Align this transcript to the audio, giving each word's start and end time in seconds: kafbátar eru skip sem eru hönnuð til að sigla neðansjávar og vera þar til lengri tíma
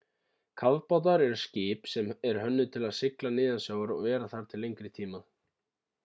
kafbátar 0.59 1.23
eru 1.25 1.35
skip 1.41 1.89
sem 1.91 2.07
eru 2.29 2.41
hönnuð 2.45 2.71
til 2.75 2.81
að 2.87 2.95
sigla 3.01 3.31
neðansjávar 3.35 3.93
og 3.97 4.01
vera 4.07 4.31
þar 4.33 4.47
til 4.55 4.63
lengri 4.65 4.91
tíma 4.97 5.21